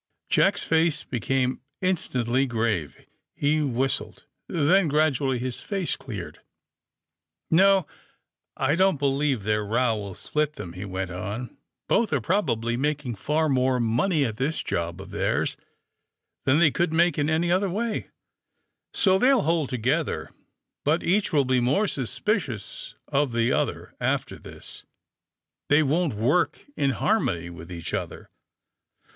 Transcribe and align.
Jack's 0.29 0.63
face 0.63 1.03
became 1.03 1.61
instantly 1.79 2.47
grave; 2.47 3.05
he 3.35 3.61
whis 3.61 3.97
tled. 3.99 4.23
Then, 4.47 4.87
gradually, 4.87 5.37
his 5.37 5.61
face 5.61 5.95
cleared, 5.95 6.41
*^No; 7.53 7.85
I 8.57 8.75
don't 8.75 8.97
believe 8.97 9.43
their 9.43 9.63
row 9.63 9.95
will 9.95 10.15
split 10.15 10.53
them," 10.53 10.73
he 10.73 10.85
went 10.85 11.11
on. 11.11 11.55
^^Both 11.87 12.11
are 12.13 12.19
probably 12.19 12.75
mak 12.75 13.05
ing 13.05 13.13
far 13.13 13.47
more 13.47 13.79
money 13.79 14.25
at 14.25 14.37
this 14.37 14.63
job 14.63 14.99
of 14.99 15.11
theirs 15.11 15.55
than 16.45 16.57
they 16.57 16.71
could 16.71 16.91
make 16.91 17.19
in 17.19 17.29
any 17.29 17.51
other 17.51 17.69
way, 17.69 18.07
so 18.95 19.19
they'll 19.19 19.43
hold 19.43 19.69
together. 19.69 20.31
But 20.83 21.03
each 21.03 21.31
will 21.31 21.45
be 21.45 21.59
more 21.59 21.85
suspicious 21.87 22.95
of 23.07 23.33
the 23.33 23.51
other 23.51 23.93
after 23.99 24.39
this. 24.39 24.83
They 25.69 25.83
won't 25.83 26.15
work 26.15 26.61
in 26.75 26.85
AND 26.85 26.91
THE 26.93 26.95
SMUGGLERS 26.95 26.97
99 26.97 26.99
harmony 27.01 27.49
with, 27.51 27.71
each 27.71 27.93
other. 27.93 28.31